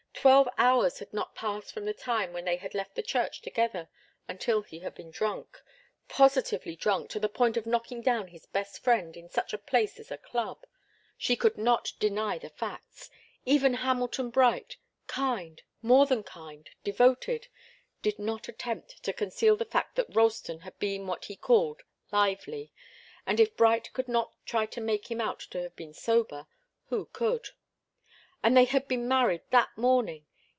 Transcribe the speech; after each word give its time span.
Twelve 0.21 0.47
hours 0.59 0.99
had 0.99 1.11
not 1.11 1.33
passed 1.33 1.73
from 1.73 1.85
the 1.85 1.95
time 1.95 2.31
when 2.31 2.45
they 2.45 2.57
had 2.57 2.75
left 2.75 2.93
the 2.93 3.01
church 3.01 3.41
together 3.41 3.89
until 4.27 4.61
he 4.61 4.77
had 4.77 4.93
been 4.93 5.09
drunk 5.09 5.59
positively 6.07 6.75
drunk, 6.75 7.09
to 7.09 7.19
the 7.19 7.27
point 7.27 7.57
of 7.57 7.65
knocking 7.65 8.03
down 8.03 8.27
his 8.27 8.45
best 8.45 8.83
friend 8.83 9.17
in 9.17 9.29
such 9.29 9.51
a 9.51 9.57
place 9.57 9.99
as 9.99 10.11
a 10.11 10.19
club. 10.19 10.59
She 11.17 11.35
could 11.35 11.57
not 11.57 11.93
deny 11.99 12.37
the 12.37 12.51
facts. 12.51 13.09
Even 13.45 13.73
Hamilton 13.73 14.29
Bright, 14.29 14.77
kind 15.07 15.63
more 15.81 16.05
than 16.05 16.21
kind, 16.21 16.69
devoted 16.83 17.47
did 18.03 18.19
not 18.19 18.47
attempt 18.47 19.01
to 19.01 19.13
conceal 19.13 19.55
the 19.55 19.65
fact 19.65 19.95
that 19.95 20.15
Ralston 20.15 20.59
had 20.59 20.77
been 20.77 21.07
what 21.07 21.25
he 21.25 21.35
called 21.35 21.81
'lively.' 22.11 22.71
And 23.25 23.39
if 23.39 23.57
Bright 23.57 23.91
could 23.93 24.07
not 24.07 24.33
try 24.45 24.67
to 24.67 24.81
make 24.81 25.09
him 25.09 25.19
out 25.19 25.39
to 25.49 25.63
have 25.63 25.75
been 25.75 25.95
sober, 25.95 26.45
who 26.89 27.07
could? 27.07 27.47
And 28.43 28.57
they 28.57 28.65
had 28.65 28.87
been 28.87 29.07
married 29.07 29.43
that 29.51 29.69
morning! 29.77 30.25